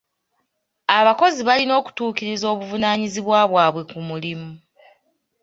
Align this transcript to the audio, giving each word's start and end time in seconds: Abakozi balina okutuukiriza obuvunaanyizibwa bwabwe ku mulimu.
Abakozi 0.97 1.39
balina 1.47 1.73
okutuukiriza 1.81 2.45
obuvunaanyizibwa 2.53 3.39
bwabwe 3.51 3.81
ku 3.89 3.97
mulimu. 4.07 4.51